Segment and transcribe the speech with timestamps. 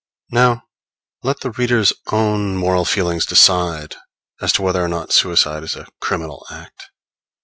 [0.31, 0.63] Now
[1.21, 3.97] let the reader's own moral feelings decide
[4.41, 6.89] as to whether or not suicide is a criminal act.